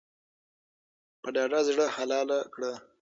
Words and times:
په 1.21 1.27
ډاډه 1.35 1.59
زړه 1.67 1.85
حلال 1.95 2.29
کړه. 2.53 2.71